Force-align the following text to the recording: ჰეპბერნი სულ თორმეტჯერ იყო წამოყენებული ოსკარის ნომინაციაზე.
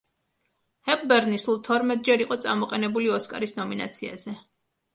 ჰეპბერნი 0.89 1.39
სულ 1.43 1.59
თორმეტჯერ 1.67 2.25
იყო 2.25 2.39
წამოყენებული 2.47 3.15
ოსკარის 3.19 3.57
ნომინაციაზე. 3.61 4.35